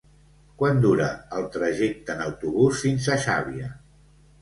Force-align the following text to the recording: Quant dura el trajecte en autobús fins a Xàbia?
Quant 0.61 0.81
dura 0.85 1.09
el 1.41 1.45
trajecte 1.57 2.17
en 2.17 2.25
autobús 2.27 2.83
fins 2.87 3.15
a 3.19 3.23
Xàbia? 3.31 3.73